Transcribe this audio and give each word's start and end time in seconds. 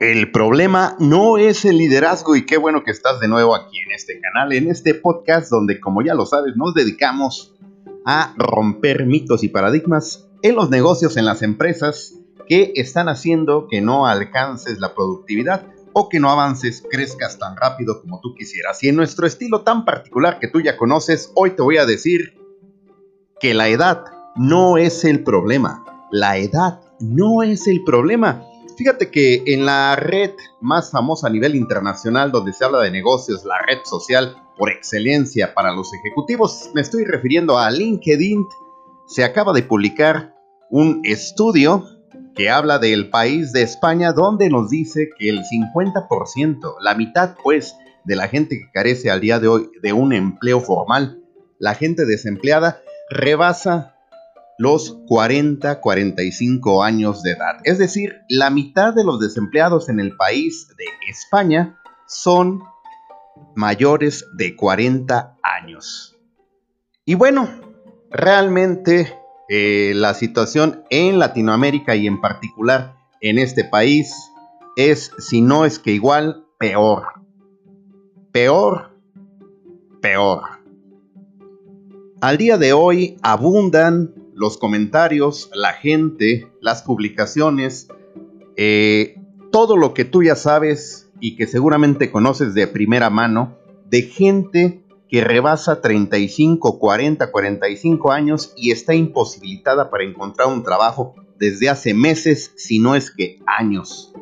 El 0.00 0.30
problema 0.30 0.96
no 1.00 1.38
es 1.38 1.64
el 1.64 1.78
liderazgo 1.78 2.36
y 2.36 2.46
qué 2.46 2.56
bueno 2.56 2.84
que 2.84 2.92
estás 2.92 3.18
de 3.18 3.26
nuevo 3.26 3.56
aquí 3.56 3.80
en 3.80 3.90
este 3.90 4.20
canal, 4.20 4.52
en 4.52 4.70
este 4.70 4.94
podcast 4.94 5.50
donde 5.50 5.80
como 5.80 6.02
ya 6.02 6.14
lo 6.14 6.24
sabes 6.24 6.56
nos 6.56 6.72
dedicamos 6.72 7.56
a 8.04 8.32
romper 8.36 9.06
mitos 9.06 9.42
y 9.42 9.48
paradigmas 9.48 10.28
en 10.42 10.54
los 10.54 10.70
negocios, 10.70 11.16
en 11.16 11.24
las 11.24 11.42
empresas 11.42 12.14
que 12.46 12.74
están 12.76 13.08
haciendo 13.08 13.66
que 13.68 13.80
no 13.80 14.06
alcances 14.06 14.78
la 14.78 14.94
productividad 14.94 15.66
o 15.92 16.08
que 16.08 16.20
no 16.20 16.30
avances, 16.30 16.84
crezcas 16.88 17.40
tan 17.40 17.56
rápido 17.56 18.00
como 18.00 18.20
tú 18.20 18.36
quisieras. 18.36 18.80
Y 18.84 18.88
en 18.88 18.94
nuestro 18.94 19.26
estilo 19.26 19.62
tan 19.62 19.84
particular 19.84 20.38
que 20.38 20.46
tú 20.46 20.60
ya 20.60 20.76
conoces, 20.76 21.32
hoy 21.34 21.50
te 21.50 21.62
voy 21.62 21.76
a 21.76 21.86
decir 21.86 22.38
que 23.40 23.52
la 23.52 23.68
edad 23.68 24.04
no 24.36 24.78
es 24.78 25.04
el 25.04 25.24
problema. 25.24 25.84
La 26.12 26.38
edad 26.38 26.80
no 27.00 27.42
es 27.42 27.66
el 27.66 27.82
problema. 27.82 28.44
Fíjate 28.78 29.10
que 29.10 29.42
en 29.46 29.66
la 29.66 29.96
red 29.96 30.30
más 30.60 30.92
famosa 30.92 31.26
a 31.26 31.30
nivel 31.30 31.56
internacional 31.56 32.30
donde 32.30 32.52
se 32.52 32.64
habla 32.64 32.78
de 32.78 32.92
negocios, 32.92 33.44
la 33.44 33.58
red 33.66 33.78
social 33.84 34.36
por 34.56 34.70
excelencia 34.70 35.52
para 35.52 35.72
los 35.72 35.92
ejecutivos, 35.92 36.70
me 36.76 36.80
estoy 36.80 37.04
refiriendo 37.04 37.58
a 37.58 37.72
LinkedIn, 37.72 38.46
se 39.08 39.24
acaba 39.24 39.52
de 39.52 39.64
publicar 39.64 40.32
un 40.70 41.00
estudio 41.02 41.86
que 42.36 42.50
habla 42.50 42.78
del 42.78 43.10
país 43.10 43.52
de 43.52 43.62
España 43.62 44.12
donde 44.12 44.48
nos 44.48 44.70
dice 44.70 45.10
que 45.18 45.28
el 45.28 45.42
50%, 45.42 46.76
la 46.80 46.94
mitad 46.94 47.34
pues 47.42 47.74
de 48.04 48.14
la 48.14 48.28
gente 48.28 48.60
que 48.60 48.70
carece 48.72 49.10
al 49.10 49.20
día 49.20 49.40
de 49.40 49.48
hoy 49.48 49.70
de 49.82 49.92
un 49.92 50.12
empleo 50.12 50.60
formal, 50.60 51.20
la 51.58 51.74
gente 51.74 52.06
desempleada, 52.06 52.80
rebasa 53.10 53.97
los 54.58 54.98
40-45 55.06 56.84
años 56.84 57.22
de 57.22 57.30
edad. 57.32 57.60
Es 57.64 57.78
decir, 57.78 58.16
la 58.28 58.50
mitad 58.50 58.92
de 58.92 59.04
los 59.04 59.20
desempleados 59.20 59.88
en 59.88 60.00
el 60.00 60.16
país 60.16 60.68
de 60.76 60.84
España 61.08 61.78
son 62.06 62.64
mayores 63.54 64.26
de 64.34 64.56
40 64.56 65.36
años. 65.42 66.16
Y 67.04 67.14
bueno, 67.14 67.48
realmente 68.10 69.14
eh, 69.48 69.92
la 69.94 70.12
situación 70.14 70.84
en 70.90 71.18
Latinoamérica 71.18 71.94
y 71.94 72.06
en 72.06 72.20
particular 72.20 72.96
en 73.20 73.38
este 73.38 73.64
país 73.64 74.12
es, 74.76 75.12
si 75.18 75.40
no 75.40 75.64
es 75.64 75.78
que 75.78 75.92
igual, 75.92 76.46
peor. 76.58 77.04
Peor, 78.32 78.90
peor. 80.02 80.42
Al 82.20 82.36
día 82.36 82.58
de 82.58 82.72
hoy 82.72 83.16
abundan 83.22 84.17
los 84.38 84.56
comentarios, 84.56 85.50
la 85.52 85.72
gente, 85.72 86.48
las 86.60 86.82
publicaciones, 86.82 87.88
eh, 88.56 89.16
todo 89.50 89.76
lo 89.76 89.94
que 89.94 90.04
tú 90.04 90.22
ya 90.22 90.36
sabes 90.36 91.10
y 91.18 91.34
que 91.34 91.48
seguramente 91.48 92.12
conoces 92.12 92.54
de 92.54 92.68
primera 92.68 93.10
mano, 93.10 93.58
de 93.90 94.02
gente 94.02 94.84
que 95.08 95.24
rebasa 95.24 95.80
35, 95.80 96.78
40, 96.78 97.32
45 97.32 98.12
años 98.12 98.52
y 98.56 98.70
está 98.70 98.94
imposibilitada 98.94 99.90
para 99.90 100.04
encontrar 100.04 100.46
un 100.46 100.62
trabajo 100.62 101.14
desde 101.36 101.68
hace 101.68 101.92
meses, 101.92 102.52
si 102.56 102.78
no 102.78 102.94
es 102.94 103.10
que 103.10 103.40
años. 103.44 104.12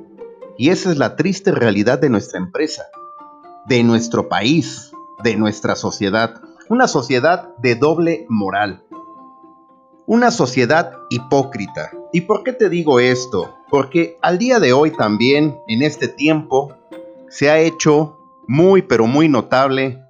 Y 0.56 0.70
esa 0.70 0.92
es 0.92 0.96
la 0.96 1.16
triste 1.16 1.52
realidad 1.52 1.98
de 1.98 2.08
nuestra 2.08 2.38
empresa, 2.38 2.86
de 3.66 3.82
nuestro 3.82 4.30
país, 4.30 4.92
de 5.22 5.36
nuestra 5.36 5.76
sociedad. 5.76 6.40
Una 6.70 6.88
sociedad 6.88 7.54
de 7.58 7.74
doble 7.74 8.24
moral 8.30 8.85
una 10.06 10.30
sociedad 10.30 10.92
hipócrita. 11.10 11.90
¿Y 12.12 12.22
por 12.22 12.44
qué 12.44 12.52
te 12.52 12.68
digo 12.68 13.00
esto? 13.00 13.56
Porque 13.68 14.16
al 14.22 14.38
día 14.38 14.60
de 14.60 14.72
hoy 14.72 14.92
también, 14.92 15.56
en 15.66 15.82
este 15.82 16.08
tiempo, 16.08 16.74
se 17.28 17.50
ha 17.50 17.58
hecho 17.58 18.18
muy 18.46 18.82
pero 18.82 19.06
muy 19.06 19.28
notable 19.28 20.02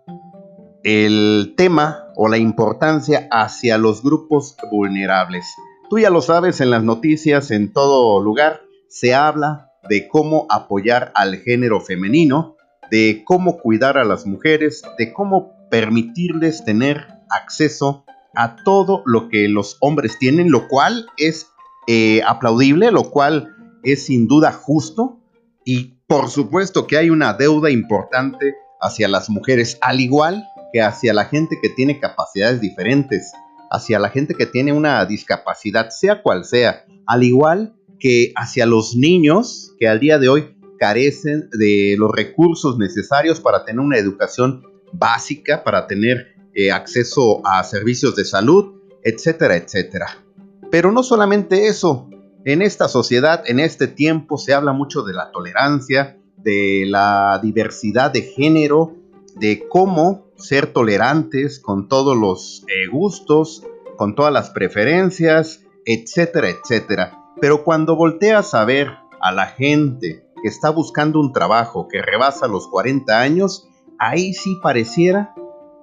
el 0.84 1.54
tema 1.56 2.04
o 2.14 2.28
la 2.28 2.36
importancia 2.36 3.26
hacia 3.30 3.78
los 3.78 4.02
grupos 4.02 4.56
vulnerables. 4.70 5.46
Tú 5.88 5.98
ya 5.98 6.10
lo 6.10 6.20
sabes 6.20 6.60
en 6.60 6.70
las 6.70 6.82
noticias, 6.82 7.50
en 7.50 7.72
todo 7.72 8.20
lugar, 8.22 8.60
se 8.88 9.14
habla 9.14 9.72
de 9.88 10.08
cómo 10.08 10.46
apoyar 10.50 11.12
al 11.14 11.36
género 11.36 11.80
femenino, 11.80 12.56
de 12.90 13.22
cómo 13.24 13.58
cuidar 13.58 13.98
a 13.98 14.04
las 14.04 14.26
mujeres, 14.26 14.82
de 14.98 15.12
cómo 15.12 15.68
permitirles 15.70 16.64
tener 16.64 17.06
acceso 17.30 18.04
a 18.36 18.56
todo 18.56 19.02
lo 19.06 19.28
que 19.28 19.48
los 19.48 19.76
hombres 19.80 20.18
tienen, 20.18 20.50
lo 20.50 20.68
cual 20.68 21.06
es 21.16 21.48
eh, 21.86 22.22
aplaudible, 22.26 22.90
lo 22.90 23.10
cual 23.10 23.54
es 23.82 24.06
sin 24.06 24.28
duda 24.28 24.52
justo. 24.52 25.20
Y 25.64 25.94
por 26.06 26.30
supuesto 26.30 26.86
que 26.86 26.96
hay 26.96 27.10
una 27.10 27.34
deuda 27.34 27.70
importante 27.70 28.54
hacia 28.80 29.08
las 29.08 29.30
mujeres, 29.30 29.78
al 29.80 30.00
igual 30.00 30.44
que 30.72 30.82
hacia 30.82 31.14
la 31.14 31.24
gente 31.24 31.58
que 31.60 31.70
tiene 31.70 31.98
capacidades 31.98 32.60
diferentes, 32.60 33.32
hacia 33.70 33.98
la 33.98 34.10
gente 34.10 34.34
que 34.34 34.46
tiene 34.46 34.72
una 34.72 35.04
discapacidad, 35.06 35.90
sea 35.90 36.22
cual 36.22 36.44
sea, 36.44 36.84
al 37.06 37.24
igual 37.24 37.74
que 37.98 38.32
hacia 38.36 38.66
los 38.66 38.94
niños 38.94 39.72
que 39.78 39.88
al 39.88 40.00
día 40.00 40.18
de 40.18 40.28
hoy 40.28 40.56
carecen 40.78 41.48
de 41.52 41.96
los 41.98 42.12
recursos 42.12 42.78
necesarios 42.78 43.40
para 43.40 43.64
tener 43.64 43.80
una 43.80 43.96
educación 43.96 44.62
básica, 44.92 45.64
para 45.64 45.86
tener 45.86 46.35
eh, 46.58 46.72
acceso 46.72 47.42
a 47.46 47.62
servicios 47.64 48.16
de 48.16 48.24
salud, 48.24 48.80
etcétera, 49.04 49.56
etcétera. 49.56 50.24
Pero 50.70 50.90
no 50.90 51.02
solamente 51.02 51.66
eso, 51.66 52.08
en 52.46 52.62
esta 52.62 52.88
sociedad, 52.88 53.44
en 53.46 53.60
este 53.60 53.88
tiempo, 53.88 54.38
se 54.38 54.54
habla 54.54 54.72
mucho 54.72 55.02
de 55.02 55.12
la 55.12 55.30
tolerancia, 55.32 56.16
de 56.38 56.84
la 56.86 57.40
diversidad 57.42 58.10
de 58.10 58.22
género, 58.22 58.94
de 59.34 59.66
cómo 59.68 60.28
ser 60.36 60.72
tolerantes 60.72 61.60
con 61.60 61.88
todos 61.88 62.16
los 62.16 62.64
eh, 62.68 62.88
gustos, 62.90 63.62
con 63.98 64.14
todas 64.14 64.32
las 64.32 64.48
preferencias, 64.48 65.60
etcétera, 65.84 66.48
etcétera. 66.48 67.18
Pero 67.38 67.64
cuando 67.64 67.96
volteas 67.96 68.54
a 68.54 68.64
ver 68.64 68.92
a 69.20 69.30
la 69.30 69.46
gente 69.46 70.24
que 70.40 70.48
está 70.48 70.70
buscando 70.70 71.20
un 71.20 71.34
trabajo 71.34 71.86
que 71.86 72.00
rebasa 72.00 72.48
los 72.48 72.66
40 72.68 73.20
años, 73.20 73.68
ahí 73.98 74.32
sí 74.32 74.56
pareciera 74.62 75.34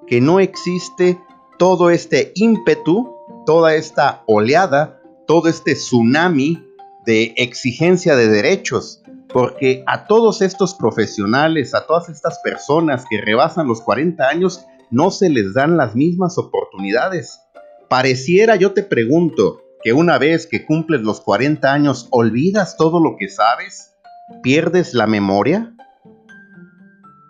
que 0.08 0.22
no 0.22 0.40
existe 0.40 1.20
todo 1.58 1.90
este 1.90 2.32
ímpetu, 2.36 3.16
toda 3.46 3.76
esta 3.76 4.24
oleada, 4.28 5.02
todo 5.28 5.50
este 5.50 5.76
tsunami 5.76 6.64
de 7.06 7.34
exigencia 7.38 8.16
de 8.16 8.28
derechos, 8.28 9.02
porque 9.30 9.84
a 9.88 10.06
todos 10.08 10.42
estos 10.42 10.76
profesionales, 10.76 11.74
a 11.74 11.86
todas 11.86 12.10
estas 12.10 12.40
personas 12.40 13.06
que 13.10 13.20
rebasan 13.22 13.68
los 13.68 13.82
40 13.82 14.28
años, 14.28 14.66
no 14.92 15.12
se 15.12 15.30
les 15.30 15.54
dan 15.54 15.78
las 15.78 15.96
mismas 15.96 16.38
oportunidades. 16.38 17.42
Pareciera, 17.90 18.56
yo 18.56 18.74
te 18.74 18.84
pregunto, 18.84 19.64
que 19.84 19.92
una 19.92 20.18
vez 20.18 20.48
que 20.48 20.66
cumples 20.66 21.02
los 21.02 21.20
40 21.20 21.72
años, 21.72 22.08
olvidas 22.10 22.78
todo 22.78 23.02
lo 23.02 23.18
que 23.18 23.28
sabes, 23.28 23.94
pierdes 24.42 24.94
la 24.94 25.08
memoria, 25.08 25.76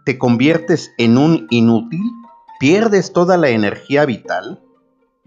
te 0.06 0.20
conviertes 0.20 0.92
en 1.00 1.18
un 1.18 1.48
inútil 1.50 2.02
pierdes 2.60 3.14
toda 3.14 3.38
la 3.38 3.50
energía 3.50 4.06
vital. 4.06 4.62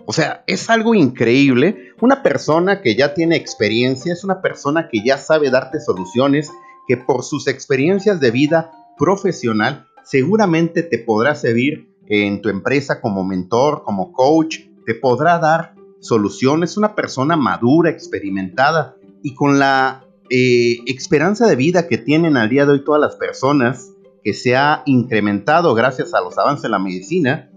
O 0.06 0.12
sea, 0.12 0.44
es 0.46 0.70
algo 0.70 0.94
increíble. 0.94 1.92
Una 2.00 2.22
persona 2.22 2.80
que 2.80 2.94
ya 2.94 3.14
tiene 3.14 3.36
experiencia 3.36 4.12
es 4.12 4.24
una 4.24 4.40
persona 4.40 4.88
que 4.88 5.02
ya 5.04 5.18
sabe 5.18 5.50
darte 5.50 5.80
soluciones, 5.80 6.50
que 6.86 6.96
por 6.96 7.24
sus 7.24 7.48
experiencias 7.48 8.20
de 8.20 8.30
vida 8.30 8.70
profesional 8.98 9.86
seguramente 10.04 10.82
te 10.82 10.98
podrá 10.98 11.34
servir 11.34 11.92
en 12.06 12.40
tu 12.40 12.48
empresa 12.48 13.00
como 13.00 13.24
mentor, 13.24 13.82
como 13.82 14.12
coach, 14.12 14.60
te 14.84 14.94
podrá 14.94 15.38
dar 15.38 15.74
soluciones. 16.00 16.76
Una 16.76 16.94
persona 16.94 17.36
madura, 17.36 17.90
experimentada 17.90 18.96
y 19.22 19.34
con 19.34 19.58
la 19.58 20.04
eh, 20.30 20.78
esperanza 20.86 21.46
de 21.46 21.56
vida 21.56 21.88
que 21.88 21.98
tienen 21.98 22.36
al 22.36 22.48
día 22.48 22.66
de 22.66 22.72
hoy 22.72 22.84
todas 22.84 23.00
las 23.00 23.16
personas 23.16 23.95
que 24.26 24.34
se 24.34 24.56
ha 24.56 24.82
incrementado 24.86 25.72
gracias 25.72 26.12
a 26.12 26.20
los 26.20 26.36
avances 26.36 26.64
en 26.64 26.72
la 26.72 26.80
medicina, 26.80 27.48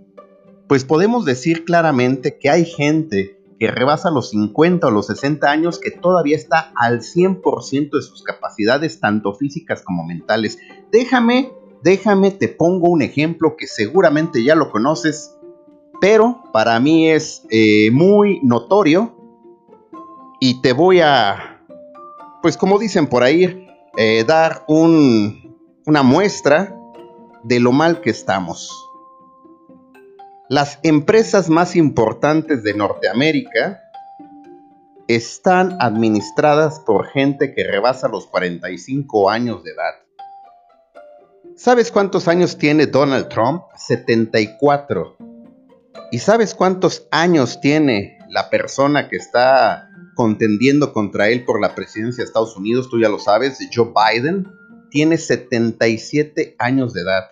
pues 0.68 0.86
podemos 0.86 1.26
decir 1.26 1.66
claramente 1.66 2.38
que 2.38 2.52
hay 2.52 2.64
gente 2.64 3.42
que 3.60 3.72
rebasa 3.72 4.12
los 4.12 4.30
50 4.30 4.86
o 4.86 4.92
los 4.92 5.08
60 5.08 5.50
años 5.50 5.80
que 5.80 5.90
todavía 5.90 6.36
está 6.36 6.72
al 6.76 7.00
100% 7.00 7.90
de 7.90 8.02
sus 8.04 8.22
capacidades, 8.22 9.00
tanto 9.00 9.34
físicas 9.34 9.82
como 9.82 10.06
mentales. 10.06 10.60
Déjame, 10.92 11.52
déjame, 11.82 12.30
te 12.30 12.50
pongo 12.50 12.90
un 12.90 13.02
ejemplo 13.02 13.56
que 13.58 13.66
seguramente 13.66 14.44
ya 14.44 14.54
lo 14.54 14.70
conoces, 14.70 15.36
pero 16.00 16.44
para 16.54 16.80
mí 16.80 17.10
es 17.10 17.48
eh, 17.50 17.90
muy 17.92 18.42
notorio 18.44 19.18
y 20.40 20.62
te 20.62 20.74
voy 20.74 21.00
a, 21.00 21.64
pues 22.44 22.58
como 22.58 22.78
dicen 22.78 23.08
por 23.08 23.24
ahí, 23.24 23.68
eh, 23.98 24.24
dar 24.24 24.66
un, 24.68 25.49
una 25.90 26.04
muestra 26.04 26.80
de 27.42 27.60
lo 27.60 27.72
mal 27.72 28.02
que 28.02 28.12
estamos. 28.12 28.70
Las 30.48 30.78
empresas 30.84 31.50
más 31.50 31.76
importantes 31.76 32.62
de 32.62 32.76
Norteamérica 32.76 33.82
están 35.08 35.78
administradas 35.80 36.80
por 36.82 37.08
gente 37.08 37.56
que 37.56 37.64
rebasa 37.64 38.08
los 38.08 38.28
45 38.28 39.32
años 39.32 39.64
de 39.64 39.72
edad. 39.72 39.96
¿Sabes 41.56 41.92
cuántos 41.92 42.28
años 42.28 42.60
tiene 42.60 42.86
Donald 42.86 43.28
Trump? 43.28 43.64
74. 43.76 45.18
¿Y 46.12 46.20
sabes 46.20 46.54
cuántos 46.54 47.08
años 47.10 47.62
tiene 47.62 48.20
la 48.30 48.52
persona 48.52 49.10
que 49.10 49.16
está 49.16 49.90
contendiendo 50.14 50.94
contra 50.94 51.30
él 51.30 51.46
por 51.46 51.60
la 51.60 51.74
presidencia 51.74 52.24
de 52.24 52.28
Estados 52.28 52.56
Unidos? 52.56 52.92
Tú 52.92 53.00
ya 53.00 53.10
lo 53.10 53.18
sabes, 53.18 53.58
Joe 53.74 53.92
Biden. 53.92 54.59
Tiene 54.90 55.18
77 55.18 56.56
años 56.60 56.94
de 56.94 57.02
edad. 57.02 57.24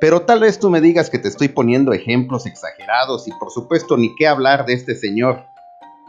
Pero 0.00 0.22
tal 0.22 0.40
vez 0.40 0.58
tú 0.58 0.68
me 0.70 0.80
digas 0.80 1.08
que 1.08 1.18
te 1.18 1.28
estoy 1.28 1.48
poniendo 1.48 1.92
ejemplos 1.92 2.46
exagerados 2.46 3.26
y 3.28 3.32
por 3.38 3.50
supuesto 3.50 3.96
ni 3.96 4.14
qué 4.14 4.26
hablar 4.26 4.66
de 4.66 4.74
este 4.74 4.94
señor 4.94 5.42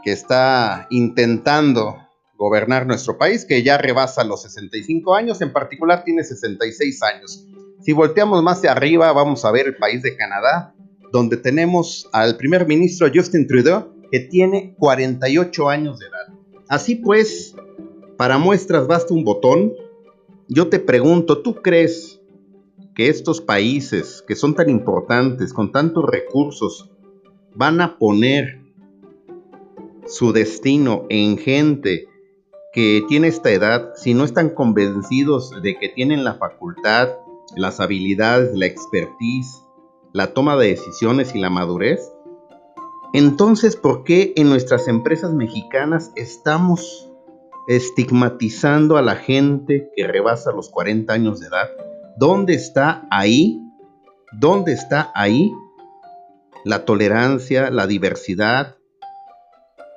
que 0.04 0.12
está 0.12 0.86
intentando 0.90 1.96
gobernar 2.36 2.86
nuestro 2.86 3.18
país, 3.18 3.44
que 3.44 3.62
ya 3.62 3.78
rebasa 3.78 4.22
los 4.24 4.42
65 4.42 5.14
años, 5.14 5.40
en 5.40 5.52
particular 5.52 6.04
tiene 6.04 6.22
66 6.22 7.02
años. 7.02 7.44
Si 7.80 7.92
volteamos 7.92 8.42
más 8.42 8.62
de 8.62 8.68
arriba, 8.68 9.12
vamos 9.12 9.44
a 9.44 9.50
ver 9.50 9.66
el 9.66 9.76
país 9.76 10.02
de 10.02 10.16
Canadá, 10.16 10.74
donde 11.12 11.36
tenemos 11.36 12.08
al 12.12 12.36
primer 12.36 12.66
ministro 12.66 13.08
Justin 13.12 13.46
Trudeau, 13.46 13.92
que 14.10 14.20
tiene 14.20 14.74
48 14.78 15.68
años 15.68 15.98
de 15.98 16.06
edad. 16.06 16.34
Así 16.68 16.96
pues, 16.96 17.54
para 18.16 18.38
muestras 18.38 18.86
basta 18.86 19.14
un 19.14 19.24
botón. 19.24 19.72
Yo 20.50 20.68
te 20.68 20.78
pregunto, 20.78 21.42
¿tú 21.42 21.56
crees 21.56 22.22
que 22.94 23.08
estos 23.08 23.42
países 23.42 24.24
que 24.26 24.34
son 24.34 24.54
tan 24.54 24.70
importantes, 24.70 25.52
con 25.52 25.72
tantos 25.72 26.04
recursos, 26.06 26.90
van 27.54 27.82
a 27.82 27.98
poner 27.98 28.62
su 30.06 30.32
destino 30.32 31.04
en 31.10 31.36
gente 31.36 32.08
que 32.72 33.04
tiene 33.08 33.28
esta 33.28 33.50
edad, 33.50 33.92
si 33.94 34.14
no 34.14 34.24
están 34.24 34.48
convencidos 34.48 35.52
de 35.62 35.78
que 35.78 35.90
tienen 35.90 36.24
la 36.24 36.34
facultad, 36.34 37.10
las 37.54 37.78
habilidades, 37.78 38.56
la 38.56 38.64
expertise, 38.64 39.62
la 40.14 40.32
toma 40.32 40.56
de 40.56 40.68
decisiones 40.68 41.34
y 41.34 41.40
la 41.40 41.50
madurez, 41.50 42.10
entonces, 43.12 43.76
¿por 43.76 44.02
qué 44.04 44.32
en 44.36 44.48
nuestras 44.48 44.88
empresas 44.88 45.34
mexicanas 45.34 46.10
estamos 46.14 47.07
estigmatizando 47.68 48.96
a 48.96 49.02
la 49.02 49.14
gente 49.14 49.90
que 49.94 50.06
rebasa 50.06 50.52
los 50.52 50.70
40 50.70 51.12
años 51.12 51.40
de 51.40 51.46
edad? 51.46 51.68
¿Dónde 52.16 52.54
está 52.54 53.06
ahí? 53.10 53.60
¿Dónde 54.32 54.72
está 54.72 55.12
ahí 55.14 55.52
la 56.64 56.84
tolerancia, 56.84 57.70
la 57.70 57.86
diversidad, 57.86 58.78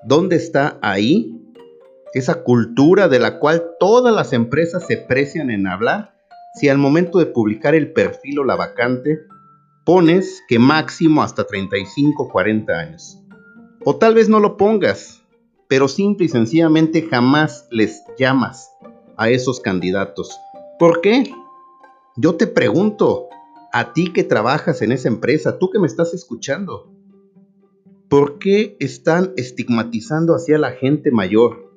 ¿Dónde 0.03 0.35
está 0.35 0.79
ahí 0.81 1.39
esa 2.15 2.41
cultura 2.41 3.07
de 3.07 3.19
la 3.19 3.37
cual 3.37 3.63
todas 3.79 4.13
las 4.13 4.33
empresas 4.33 4.87
se 4.87 4.97
precian 4.97 5.51
en 5.51 5.67
hablar? 5.67 6.15
Si 6.55 6.69
al 6.69 6.79
momento 6.79 7.19
de 7.19 7.27
publicar 7.27 7.75
el 7.75 7.93
perfil 7.93 8.39
o 8.39 8.43
la 8.43 8.55
vacante 8.55 9.19
pones 9.85 10.41
que 10.47 10.57
máximo 10.57 11.21
hasta 11.21 11.43
35, 11.43 12.29
40 12.29 12.73
años. 12.73 13.19
O 13.85 13.95
tal 13.97 14.15
vez 14.15 14.27
no 14.27 14.39
lo 14.39 14.57
pongas, 14.57 15.20
pero 15.71 15.87
simple 15.87 16.25
y 16.25 16.27
sencillamente 16.27 17.07
jamás 17.09 17.65
les 17.71 18.03
llamas 18.19 18.73
a 19.15 19.29
esos 19.29 19.61
candidatos. 19.61 20.37
¿Por 20.77 20.99
qué? 20.99 21.33
Yo 22.17 22.35
te 22.35 22.45
pregunto, 22.45 23.29
a 23.71 23.93
ti 23.93 24.11
que 24.11 24.25
trabajas 24.25 24.81
en 24.81 24.91
esa 24.91 25.07
empresa, 25.07 25.59
tú 25.59 25.69
que 25.69 25.79
me 25.79 25.87
estás 25.87 26.13
escuchando, 26.13 26.91
¿Por 28.09 28.37
qué 28.37 28.75
están 28.81 29.31
estigmatizando 29.37 30.35
hacia 30.35 30.57
la 30.57 30.71
gente 30.71 31.09
mayor? 31.09 31.73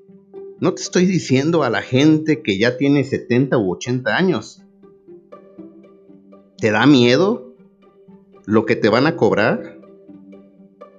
No 0.58 0.74
te 0.74 0.82
estoy 0.82 1.06
diciendo 1.06 1.62
a 1.62 1.70
la 1.70 1.80
gente 1.80 2.42
que 2.42 2.58
ya 2.58 2.76
tiene 2.76 3.04
70 3.04 3.56
u 3.58 3.74
80 3.74 4.16
años. 4.16 4.60
¿Te 6.58 6.72
da 6.72 6.84
miedo 6.86 7.54
lo 8.44 8.66
que 8.66 8.74
te 8.74 8.88
van 8.88 9.06
a 9.06 9.14
cobrar? 9.14 9.73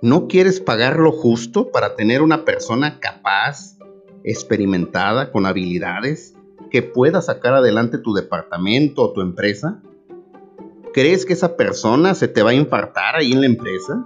¿No 0.01 0.27
quieres 0.27 0.59
pagar 0.59 0.99
lo 0.99 1.11
justo 1.11 1.71
para 1.71 1.95
tener 1.95 2.21
una 2.21 2.45
persona 2.45 2.99
capaz, 2.99 3.77
experimentada, 4.23 5.31
con 5.31 5.45
habilidades, 5.45 6.35
que 6.69 6.81
pueda 6.81 7.21
sacar 7.21 7.53
adelante 7.53 7.97
tu 7.97 8.13
departamento 8.13 9.03
o 9.03 9.13
tu 9.13 9.21
empresa? 9.21 9.81
¿Crees 10.93 11.25
que 11.25 11.33
esa 11.33 11.57
persona 11.57 12.13
se 12.13 12.27
te 12.27 12.43
va 12.43 12.51
a 12.51 12.55
infartar 12.55 13.15
ahí 13.15 13.31
en 13.31 13.41
la 13.41 13.47
empresa? 13.47 14.05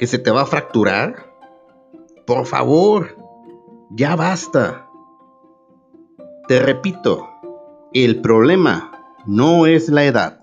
que 0.00 0.06
se 0.06 0.18
te 0.18 0.30
va 0.30 0.40
a 0.40 0.46
fracturar? 0.46 1.30
Por 2.26 2.46
favor, 2.46 3.18
ya 3.90 4.16
basta. 4.16 4.88
Te 6.48 6.58
repito, 6.58 7.28
el 7.92 8.22
problema 8.22 8.92
no 9.26 9.66
es 9.66 9.90
la 9.90 10.04
edad. 10.06 10.39